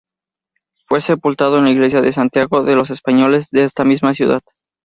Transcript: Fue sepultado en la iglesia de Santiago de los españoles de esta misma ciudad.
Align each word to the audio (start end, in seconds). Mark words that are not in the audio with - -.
Fue 0.87 0.99
sepultado 0.99 1.59
en 1.59 1.65
la 1.65 1.69
iglesia 1.69 2.01
de 2.01 2.11
Santiago 2.11 2.63
de 2.63 2.75
los 2.75 2.89
españoles 2.89 3.49
de 3.51 3.65
esta 3.65 3.83
misma 3.85 4.15
ciudad. 4.15 4.41